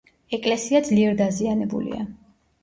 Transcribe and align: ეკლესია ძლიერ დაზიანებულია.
ეკლესია 0.37 0.81
ძლიერ 0.87 1.13
დაზიანებულია. 1.19 2.09